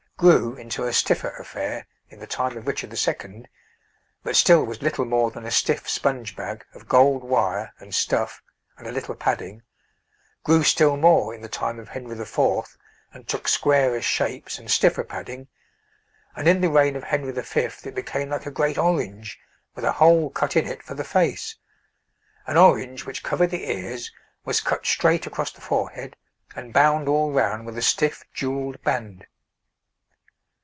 grew 0.21 0.53
into 0.55 0.83
a 0.83 0.93
stiffer 0.93 1.29
affair 1.37 1.87
in 2.09 2.19
the 2.19 2.27
time 2.27 2.55
of 2.55 2.67
Richard 2.67 2.93
II., 2.93 3.45
but 4.21 4.35
still 4.35 4.63
was 4.63 4.83
little 4.83 5.03
more 5.03 5.31
than 5.31 5.47
a 5.47 5.49
stiff 5.49 5.89
sponge 5.89 6.35
bag 6.35 6.63
of 6.75 6.87
gold 6.87 7.23
wire 7.23 7.73
and 7.79 7.95
stuff 7.95 8.43
and 8.77 8.85
a 8.85 8.91
little 8.91 9.15
padding; 9.15 9.63
grew 10.43 10.61
still 10.61 10.95
more 10.95 11.33
in 11.33 11.41
the 11.41 11.49
time 11.49 11.79
of 11.79 11.89
Henry 11.89 12.15
IV., 12.21 12.37
and 13.11 13.27
took 13.27 13.47
squarer 13.47 13.99
shapes 13.99 14.59
and 14.59 14.69
stiffer 14.69 15.03
padding; 15.03 15.47
and 16.35 16.47
in 16.47 16.61
the 16.61 16.69
reign 16.69 16.95
of 16.95 17.05
Henry 17.05 17.31
V. 17.31 17.41
it 17.59 17.95
became 17.95 18.29
like 18.29 18.45
a 18.45 18.51
great 18.51 18.77
orange, 18.77 19.39
with 19.73 19.83
a 19.83 19.93
hole 19.93 20.29
cut 20.29 20.55
in 20.55 20.67
it 20.67 20.83
for 20.83 20.93
the 20.93 21.03
face 21.03 21.55
an 22.45 22.57
orange 22.57 23.07
which 23.07 23.23
covered 23.23 23.49
the 23.49 23.67
ears, 23.71 24.11
was 24.45 24.61
cut 24.61 24.85
straight 24.85 25.25
across 25.25 25.51
the 25.51 25.61
forehead, 25.61 26.15
and 26.55 26.73
bound 26.73 27.09
all 27.09 27.31
round 27.31 27.65
with 27.65 27.75
a 27.75 27.81
stiff 27.81 28.23
jewelled 28.33 28.79
band. 28.83 29.25